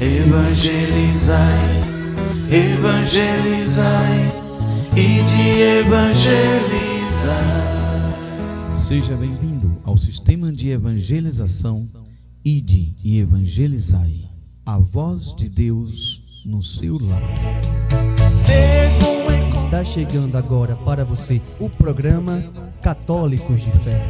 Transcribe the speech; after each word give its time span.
Evangelizai, 0.00 1.36
evangelizai 2.50 4.32
e 4.96 5.22
de 5.24 5.60
evangelizar. 5.80 7.44
Seja 8.74 9.14
bem-vindo 9.16 9.78
ao 9.84 9.98
sistema 9.98 10.50
de 10.50 10.70
evangelização 10.70 11.86
Ide 12.42 12.96
e 13.04 13.18
Evangelizai, 13.18 14.24
a 14.64 14.78
voz 14.78 15.34
de 15.34 15.50
Deus 15.50 16.44
no 16.46 16.62
seu 16.62 16.96
lar. 16.98 17.22
Está 19.54 19.84
chegando 19.84 20.36
agora 20.36 20.76
para 20.76 21.04
você 21.04 21.42
o 21.58 21.68
programa 21.68 22.42
Católicos 22.80 23.60
de 23.60 23.70
Fé. 23.70 24.00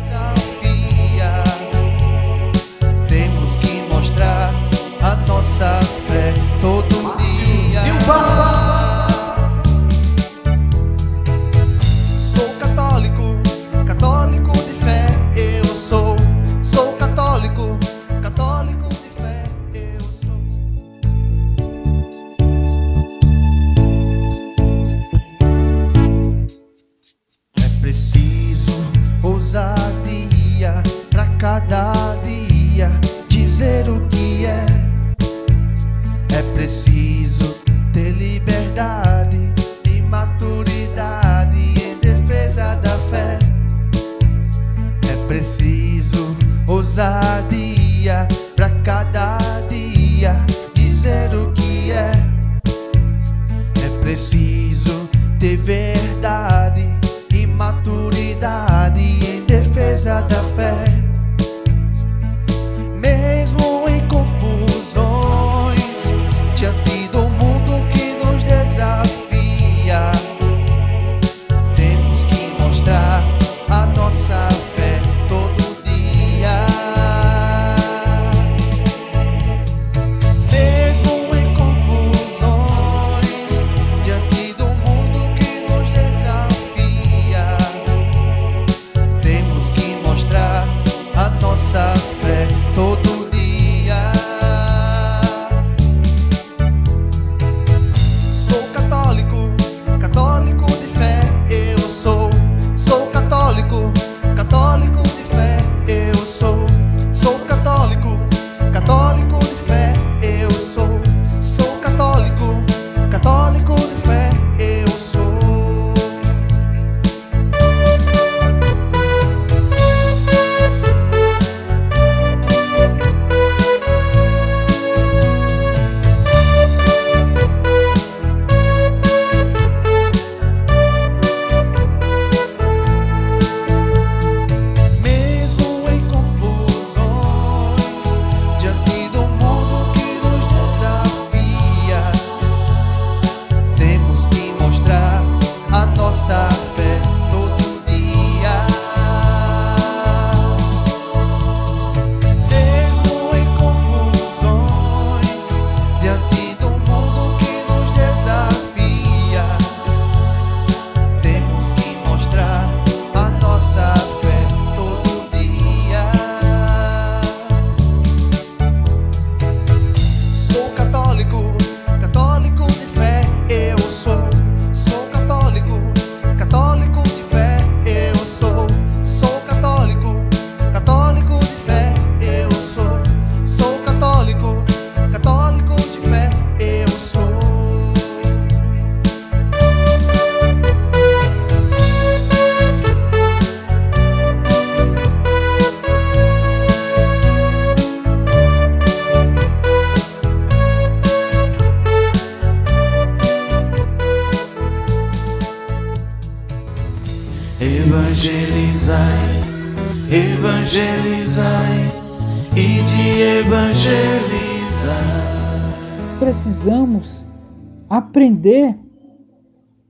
Aprender 218.10 218.76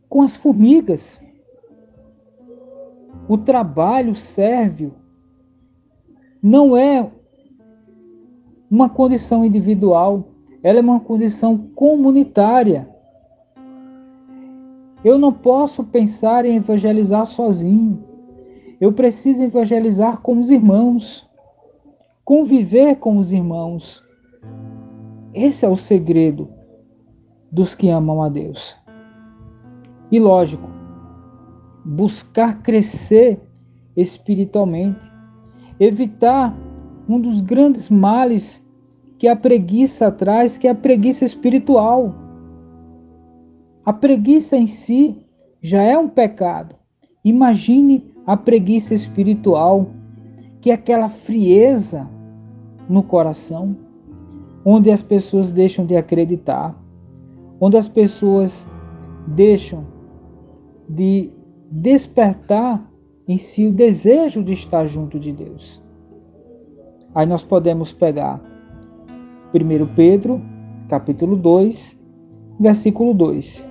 com 0.06 0.20
as 0.20 0.36
formigas. 0.36 1.20
O 3.26 3.38
trabalho 3.38 4.14
sérvio 4.14 4.92
não 6.42 6.76
é 6.76 7.10
uma 8.70 8.90
condição 8.90 9.44
individual, 9.44 10.28
ela 10.62 10.78
é 10.78 10.82
uma 10.82 11.00
condição 11.00 11.56
comunitária. 11.74 12.88
Eu 15.02 15.18
não 15.18 15.32
posso 15.32 15.82
pensar 15.84 16.44
em 16.44 16.56
evangelizar 16.56 17.24
sozinho. 17.24 18.04
Eu 18.78 18.92
preciso 18.92 19.42
evangelizar 19.42 20.20
com 20.20 20.38
os 20.38 20.50
irmãos, 20.50 21.26
conviver 22.22 22.96
com 22.96 23.16
os 23.16 23.32
irmãos. 23.32 24.04
Esse 25.32 25.64
é 25.64 25.68
o 25.68 25.76
segredo 25.76 26.59
dos 27.50 27.74
que 27.74 27.88
amam 27.88 28.22
a 28.22 28.28
Deus. 28.28 28.76
E 30.10 30.18
lógico, 30.18 30.68
buscar 31.84 32.62
crescer 32.62 33.40
espiritualmente, 33.96 35.10
evitar 35.78 36.56
um 37.08 37.20
dos 37.20 37.40
grandes 37.40 37.88
males 37.90 38.64
que 39.18 39.28
a 39.28 39.36
preguiça 39.36 40.10
traz, 40.10 40.56
que 40.56 40.66
é 40.66 40.70
a 40.70 40.74
preguiça 40.74 41.24
espiritual. 41.24 42.14
A 43.84 43.92
preguiça 43.92 44.56
em 44.56 44.66
si 44.66 45.26
já 45.60 45.82
é 45.82 45.98
um 45.98 46.08
pecado. 46.08 46.74
Imagine 47.24 48.14
a 48.26 48.36
preguiça 48.36 48.94
espiritual, 48.94 49.90
que 50.60 50.70
é 50.70 50.74
aquela 50.74 51.08
frieza 51.08 52.08
no 52.88 53.02
coração. 53.02 53.76
onde 54.64 54.90
as 54.90 55.00
pessoas 55.00 55.50
deixam 55.50 55.86
de 55.86 55.96
acreditar, 55.96 56.74
onde 57.60 57.76
as 57.76 57.88
pessoas 57.88 58.66
deixam 59.26 59.84
de 60.88 61.30
despertar 61.70 62.90
em 63.28 63.36
si 63.36 63.66
o 63.66 63.72
desejo 63.72 64.42
de 64.42 64.52
estar 64.52 64.86
junto 64.86 65.20
de 65.20 65.32
Deus. 65.32 65.80
Aí 67.14 67.26
nós 67.26 67.42
podemos 67.42 67.92
pegar 67.92 68.40
1 69.54 69.94
Pedro, 69.94 70.40
capítulo 70.88 71.36
2, 71.36 72.00
versículo 72.58 73.12
2, 73.14 73.64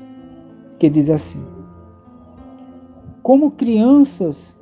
que 0.77 0.89
diz 0.89 1.09
assim: 1.09 1.43
Como 3.23 3.51
crianças 3.51 4.57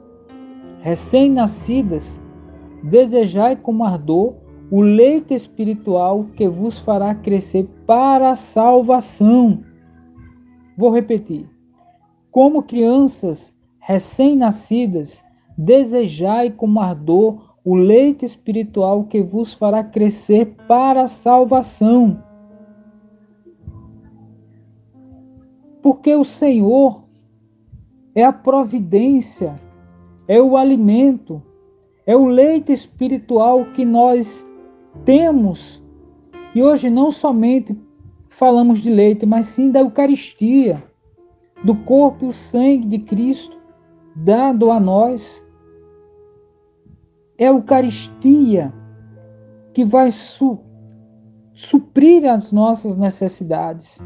recém-nascidas, 0.81 2.21
desejai 2.83 3.55
com 3.55 3.83
ardor 3.83 4.35
o 4.69 4.81
leite 4.81 5.33
espiritual 5.33 6.25
que 6.35 6.47
vos 6.47 6.77
fará 6.79 7.15
crescer 7.15 7.67
para 7.85 8.31
a 8.31 8.35
salvação. 8.35 9.63
Vou 10.77 10.91
repetir. 10.91 11.49
Como 12.31 12.63
crianças 12.63 13.55
recém-nascidas, 13.79 15.23
desejai 15.57 16.51
com 16.51 16.79
ardor 16.79 17.55
o 17.63 17.75
leite 17.75 18.25
espiritual 18.25 19.05
que 19.05 19.21
vos 19.21 19.53
fará 19.53 19.83
crescer 19.83 20.53
para 20.67 21.03
a 21.03 21.07
salvação. 21.07 22.21
Porque 25.81 26.13
o 26.13 26.25
Senhor 26.25 27.03
é 28.13 28.23
a 28.23 28.33
providência, 28.33 29.55
é 30.27 30.41
o 30.41 30.57
alimento, 30.57 31.41
é 32.05 32.15
o 32.15 32.25
leite 32.25 32.73
espiritual 32.73 33.65
que 33.73 33.85
nós 33.85 34.45
temos. 35.05 35.83
E 36.53 36.63
hoje 36.63 36.89
não 36.89 37.11
somente 37.11 37.77
falamos 38.29 38.79
de 38.79 38.89
leite, 38.89 39.25
mas 39.25 39.47
sim 39.47 39.71
da 39.71 39.79
Eucaristia, 39.79 40.83
do 41.63 41.75
corpo 41.75 42.25
e 42.25 42.29
o 42.29 42.33
sangue 42.33 42.87
de 42.87 42.99
Cristo 42.99 43.57
dado 44.15 44.71
a 44.71 44.79
nós. 44.79 45.45
É 47.37 47.47
a 47.47 47.51
Eucaristia 47.51 48.73
que 49.73 49.85
vai 49.85 50.09
su 50.09 50.59
suprir 51.53 52.25
as 52.25 52.51
nossas 52.51 52.95
necessidades, 52.95 53.99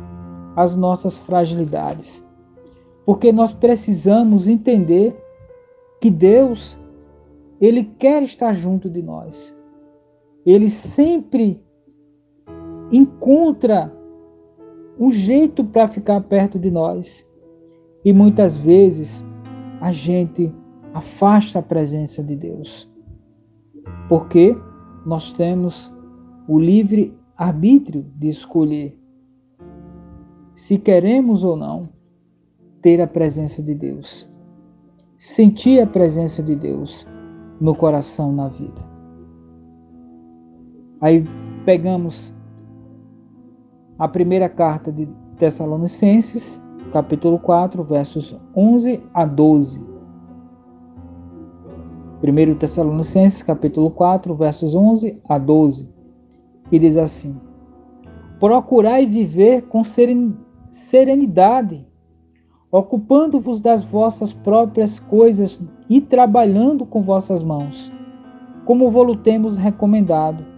as 0.55 0.75
nossas 0.75 1.17
fragilidades. 1.17 2.25
Porque 3.05 3.31
nós 3.31 3.53
precisamos 3.53 4.47
entender 4.47 5.15
que 5.99 6.09
Deus, 6.09 6.77
Ele 7.59 7.83
quer 7.99 8.23
estar 8.23 8.53
junto 8.53 8.89
de 8.89 9.01
nós 9.01 9.53
ele 10.45 10.69
sempre 10.69 11.61
encontra 12.91 13.93
um 14.99 15.11
jeito 15.11 15.63
para 15.63 15.87
ficar 15.87 16.21
perto 16.21 16.59
de 16.59 16.69
nós. 16.69 17.27
E 18.03 18.11
muitas 18.11 18.57
vezes 18.57 19.23
a 19.79 19.91
gente 19.91 20.53
afasta 20.93 21.59
a 21.59 21.63
presença 21.63 22.23
de 22.23 22.35
Deus. 22.35 22.89
Porque 24.09 24.55
nós 25.05 25.31
temos 25.31 25.95
o 26.47 26.59
livre 26.59 27.17
arbítrio 27.37 28.05
de 28.17 28.29
escolher 28.29 29.01
se 30.55 30.77
queremos 30.77 31.43
ou 31.43 31.55
não 31.55 31.89
ter 32.81 33.01
a 33.01 33.07
presença 33.07 33.63
de 33.63 33.73
Deus, 33.73 34.29
sentir 35.17 35.79
a 35.79 35.87
presença 35.87 36.43
de 36.43 36.55
Deus 36.55 37.07
no 37.59 37.73
coração, 37.73 38.31
na 38.31 38.47
vida. 38.47 38.90
Aí 41.01 41.25
pegamos 41.65 42.31
a 43.97 44.07
primeira 44.07 44.47
carta 44.47 44.91
de 44.91 45.09
Tessalonicenses, 45.39 46.61
capítulo 46.93 47.39
4, 47.39 47.83
versos 47.83 48.39
11 48.55 49.01
a 49.11 49.25
12. 49.25 49.81
1 52.21 52.55
Tessalonicenses, 52.59 53.41
capítulo 53.41 53.89
4, 53.89 54.35
versos 54.35 54.75
11 54.75 55.19
a 55.27 55.39
12. 55.39 55.89
E 56.71 56.77
diz 56.77 56.95
assim: 56.97 57.35
Procurai 58.39 59.07
viver 59.07 59.63
com 59.63 59.83
serenidade, 60.69 61.83
ocupando-vos 62.71 63.59
das 63.59 63.83
vossas 63.83 64.33
próprias 64.33 64.99
coisas 64.99 65.59
e 65.89 65.99
trabalhando 65.99 66.85
com 66.85 67.01
vossas 67.01 67.41
mãos, 67.41 67.91
como 68.65 68.91
vos 68.91 69.17
temos 69.23 69.57
recomendado 69.57 70.50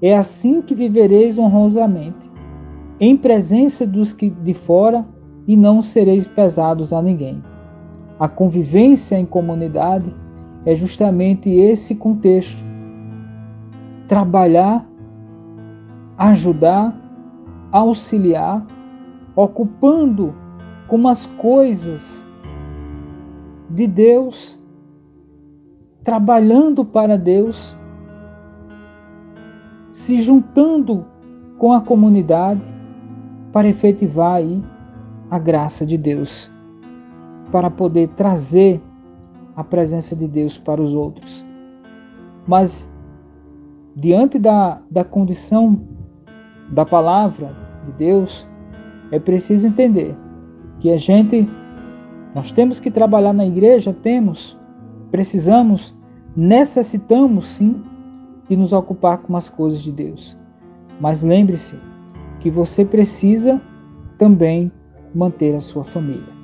é 0.00 0.16
assim 0.16 0.60
que 0.60 0.74
vivereis 0.74 1.38
honrosamente, 1.38 2.30
em 3.00 3.16
presença 3.16 3.86
dos 3.86 4.12
que 4.12 4.30
de 4.30 4.54
fora, 4.54 5.04
e 5.46 5.56
não 5.56 5.80
sereis 5.80 6.26
pesados 6.26 6.92
a 6.92 7.00
ninguém. 7.00 7.42
A 8.18 8.28
convivência 8.28 9.16
em 9.16 9.24
comunidade 9.24 10.12
é 10.64 10.74
justamente 10.74 11.48
esse 11.50 11.94
contexto. 11.94 12.64
Trabalhar, 14.08 14.84
ajudar, 16.18 16.98
auxiliar, 17.70 18.66
ocupando 19.36 20.34
com 20.88 21.06
as 21.06 21.26
coisas 21.26 22.24
de 23.70 23.86
Deus, 23.86 24.58
trabalhando 26.02 26.84
para 26.84 27.16
Deus 27.16 27.76
se 29.96 30.20
juntando 30.20 31.06
com 31.58 31.72
a 31.72 31.80
comunidade 31.80 32.64
para 33.50 33.66
efetivar 33.66 34.34
aí 34.34 34.62
a 35.30 35.38
graça 35.38 35.86
de 35.86 35.96
Deus, 35.96 36.50
para 37.50 37.70
poder 37.70 38.08
trazer 38.10 38.80
a 39.56 39.64
presença 39.64 40.14
de 40.14 40.28
Deus 40.28 40.58
para 40.58 40.82
os 40.82 40.92
outros. 40.92 41.44
Mas, 42.46 42.92
diante 43.96 44.38
da, 44.38 44.82
da 44.90 45.02
condição 45.02 45.80
da 46.70 46.84
palavra 46.84 47.56
de 47.86 47.92
Deus, 47.92 48.46
é 49.10 49.18
preciso 49.18 49.66
entender 49.66 50.14
que 50.78 50.90
a 50.90 50.98
gente, 50.98 51.48
nós 52.34 52.52
temos 52.52 52.78
que 52.78 52.90
trabalhar 52.90 53.32
na 53.32 53.46
igreja, 53.46 53.96
temos, 54.02 54.58
precisamos, 55.10 55.96
necessitamos 56.36 57.48
sim 57.48 57.82
de 58.48 58.56
nos 58.56 58.72
ocupar 58.72 59.18
com 59.18 59.36
as 59.36 59.48
coisas 59.48 59.80
de 59.82 59.92
Deus. 59.92 60.36
Mas 61.00 61.22
lembre-se 61.22 61.76
que 62.40 62.50
você 62.50 62.84
precisa 62.84 63.60
também 64.18 64.70
manter 65.14 65.54
a 65.54 65.60
sua 65.60 65.84
família. 65.84 66.34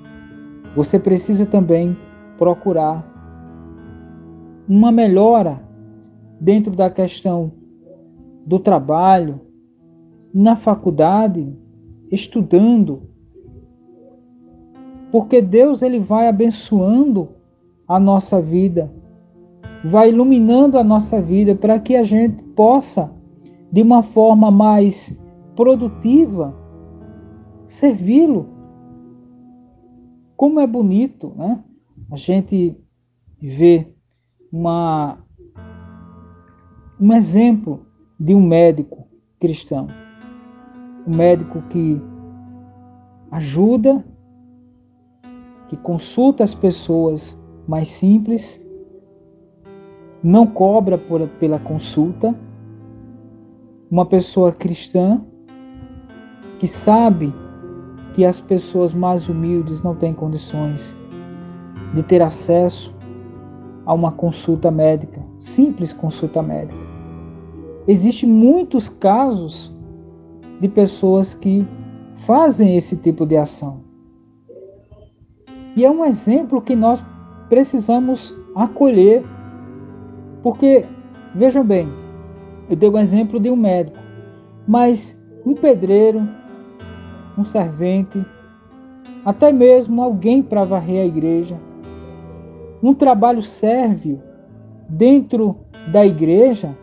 Você 0.74 0.98
precisa 0.98 1.46
também 1.46 1.96
procurar 2.38 3.06
uma 4.68 4.90
melhora 4.90 5.60
dentro 6.40 6.74
da 6.74 6.90
questão 6.90 7.52
do 8.46 8.58
trabalho, 8.58 9.40
na 10.32 10.56
faculdade, 10.56 11.56
estudando. 12.10 13.02
Porque 15.10 15.40
Deus 15.40 15.82
ele 15.82 16.00
vai 16.00 16.26
abençoando 16.26 17.28
a 17.86 18.00
nossa 18.00 18.40
vida 18.40 18.90
vai 19.84 20.10
iluminando 20.10 20.78
a 20.78 20.84
nossa 20.84 21.20
vida 21.20 21.54
para 21.54 21.78
que 21.78 21.96
a 21.96 22.04
gente 22.04 22.42
possa, 22.54 23.12
de 23.70 23.82
uma 23.82 24.02
forma 24.02 24.50
mais 24.50 25.18
produtiva, 25.56 26.54
servi-lo. 27.66 28.48
Como 30.36 30.60
é 30.60 30.66
bonito, 30.66 31.32
né? 31.36 31.62
A 32.10 32.16
gente 32.16 32.76
vê 33.40 33.92
uma, 34.52 35.18
um 37.00 37.12
exemplo 37.12 37.86
de 38.18 38.34
um 38.34 38.46
médico 38.46 39.06
cristão. 39.40 39.88
Um 41.06 41.16
médico 41.16 41.62
que 41.62 42.00
ajuda, 43.30 44.04
que 45.68 45.76
consulta 45.76 46.44
as 46.44 46.54
pessoas 46.54 47.38
mais 47.66 47.88
simples 47.88 48.62
não 50.22 50.46
cobra 50.46 50.96
por, 50.96 51.26
pela 51.40 51.58
consulta, 51.58 52.34
uma 53.90 54.06
pessoa 54.06 54.52
cristã 54.52 55.20
que 56.58 56.66
sabe 56.66 57.34
que 58.14 58.24
as 58.24 58.40
pessoas 58.40 58.94
mais 58.94 59.28
humildes 59.28 59.82
não 59.82 59.94
têm 59.94 60.14
condições 60.14 60.96
de 61.94 62.02
ter 62.02 62.22
acesso 62.22 62.94
a 63.84 63.92
uma 63.92 64.12
consulta 64.12 64.70
médica, 64.70 65.20
simples 65.38 65.92
consulta 65.92 66.40
médica. 66.42 66.80
Existem 67.88 68.28
muitos 68.28 68.88
casos 68.88 69.74
de 70.60 70.68
pessoas 70.68 71.34
que 71.34 71.66
fazem 72.14 72.76
esse 72.76 72.96
tipo 72.96 73.26
de 73.26 73.36
ação. 73.36 73.80
E 75.74 75.84
é 75.84 75.90
um 75.90 76.04
exemplo 76.04 76.62
que 76.62 76.76
nós 76.76 77.02
precisamos 77.48 78.34
acolher 78.54 79.24
porque, 80.42 80.84
vejam 81.34 81.64
bem, 81.64 81.88
eu 82.68 82.76
dei 82.76 82.88
o 82.88 82.94
um 82.94 82.98
exemplo 82.98 83.38
de 83.38 83.50
um 83.50 83.56
médico. 83.56 83.98
Mas 84.66 85.18
um 85.44 85.54
pedreiro, 85.54 86.26
um 87.36 87.44
servente, 87.44 88.24
até 89.24 89.52
mesmo 89.52 90.02
alguém 90.02 90.42
para 90.42 90.64
varrer 90.64 91.02
a 91.02 91.06
igreja, 91.06 91.56
um 92.82 92.92
trabalho 92.92 93.42
sérvio 93.42 94.20
dentro 94.88 95.56
da 95.92 96.04
igreja 96.04 96.76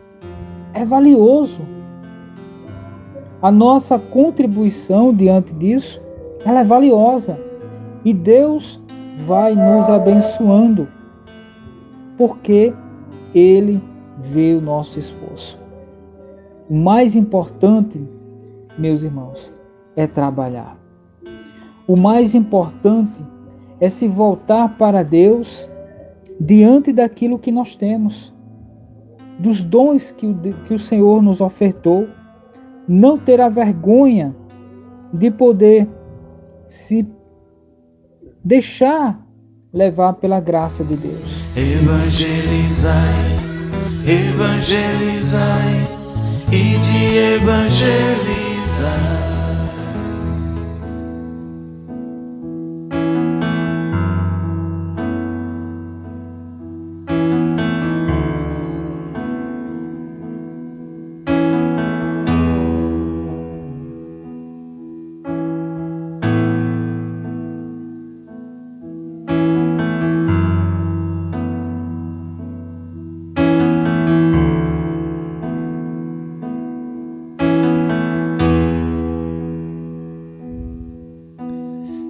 é 0.72 0.84
valioso. 0.84 1.60
A 3.42 3.50
nossa 3.50 3.98
contribuição 3.98 5.14
diante 5.14 5.54
disso, 5.54 6.00
ela 6.44 6.60
é 6.60 6.64
valiosa. 6.64 7.38
E 8.04 8.12
Deus 8.14 8.82
vai 9.26 9.54
nos 9.54 9.90
abençoando, 9.90 10.88
porque 12.16 12.72
Ele 13.34 13.82
vê 14.18 14.54
o 14.54 14.60
nosso 14.60 14.98
esforço. 14.98 15.58
O 16.68 16.74
mais 16.74 17.16
importante, 17.16 18.00
meus 18.78 19.02
irmãos, 19.02 19.54
é 19.96 20.06
trabalhar. 20.06 20.78
O 21.86 21.96
mais 21.96 22.34
importante 22.34 23.20
é 23.80 23.88
se 23.88 24.06
voltar 24.06 24.76
para 24.76 25.02
Deus 25.02 25.68
diante 26.38 26.92
daquilo 26.92 27.38
que 27.38 27.50
nós 27.50 27.74
temos, 27.74 28.32
dos 29.38 29.62
dons 29.62 30.10
que 30.10 30.26
o, 30.26 30.34
que 30.66 30.74
o 30.74 30.78
Senhor 30.78 31.22
nos 31.22 31.40
ofertou, 31.40 32.06
não 32.86 33.18
ter 33.18 33.40
a 33.40 33.48
vergonha 33.48 34.34
de 35.12 35.30
poder 35.30 35.88
se 36.68 37.06
deixar 38.44 39.20
levar 39.72 40.14
pela 40.14 40.40
graça 40.40 40.84
de 40.84 40.96
Deus. 40.96 41.39
Evangelizai, 41.56 43.40
evangelizai 44.06 45.88
e 46.52 46.78
de 46.78 47.18
evangelizar. 47.34 49.19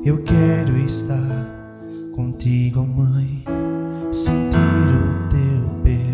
Eu 0.02 0.22
quero 0.24 0.78
estar 0.78 1.46
contigo, 2.16 2.86
mãe, 2.86 3.44
sentir 4.10 4.56
o 4.56 5.28
teu 5.28 5.82
perfume 5.82 6.09